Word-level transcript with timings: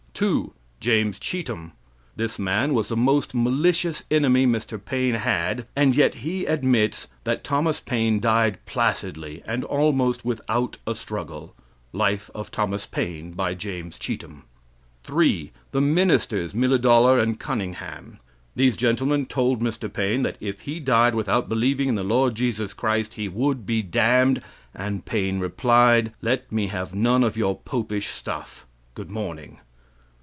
2. 0.13 0.53
James 0.79 1.17
Cheetham. 1.19 1.71
This 2.15 2.37
man 2.37 2.75
was 2.75 2.89
the 2.89 2.95
most 2.95 3.33
malicious 3.33 4.03
enemy 4.11 4.45
Mr. 4.45 4.79
Paine 4.79 5.15
had, 5.15 5.65
and 5.75 5.95
yet 5.95 6.15
he 6.15 6.45
admits 6.45 7.07
that 7.23 7.43
"Thomas 7.43 7.79
Paine 7.79 8.19
died 8.19 8.63
placidly, 8.67 9.41
and 9.47 9.63
almost 9.63 10.23
without 10.23 10.77
a 10.85 10.93
struggle." 10.93 11.55
Life 11.91 12.29
of 12.35 12.51
Thomas 12.51 12.85
Paine, 12.85 13.31
by 13.31 13.55
James 13.55 13.97
Cheetham. 13.97 14.43
3. 15.03 15.51
The 15.71 15.81
ministers, 15.81 16.53
Milledollar 16.53 17.17
and 17.17 17.39
Cunningham. 17.39 18.19
These 18.55 18.77
gentleman 18.77 19.25
told 19.25 19.59
Mr. 19.59 19.91
Paine 19.91 20.21
that 20.21 20.37
if 20.39 20.61
he 20.61 20.79
died 20.79 21.15
without 21.15 21.49
believing 21.49 21.89
in 21.89 21.95
the 21.95 22.03
Lord 22.03 22.35
Jesus 22.35 22.75
Christ, 22.75 23.15
he 23.15 23.27
would 23.27 23.65
be 23.65 23.81
damned, 23.81 24.43
and 24.75 25.03
Paine 25.03 25.39
replied: 25.39 26.13
"Let 26.21 26.51
me 26.51 26.67
have 26.67 26.93
none 26.93 27.23
of 27.23 27.37
your 27.37 27.55
popish 27.57 28.09
stuff. 28.09 28.67
Good 28.93 29.09
morning." 29.09 29.57